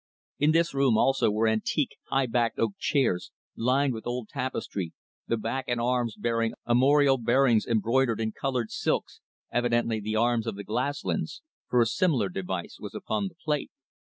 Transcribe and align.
In 0.39 0.49
this 0.51 0.73
room 0.73 0.97
also 0.97 1.29
were 1.29 1.47
antique 1.47 1.95
high 2.09 2.25
backed 2.25 2.57
oak 2.57 2.71
chairs, 2.79 3.29
lined 3.55 3.93
with 3.93 4.07
old 4.07 4.29
tapestry, 4.29 4.93
the 5.27 5.37
back 5.37 5.65
and 5.67 5.79
arms 5.79 6.15
bearing 6.17 6.53
armorial 6.67 7.19
bearings 7.19 7.67
embroidered 7.67 8.19
in 8.19 8.31
coloured 8.31 8.71
silks, 8.71 9.21
evidently 9.51 9.99
the 9.99 10.15
arms 10.15 10.47
of 10.47 10.55
the 10.55 10.65
Glaslyns, 10.65 11.43
for 11.69 11.81
a 11.81 11.85
similar 11.85 12.29
device 12.29 12.79
was 12.79 12.95
upon 12.95 13.27
the 13.27 13.35
plate. 13.35 13.69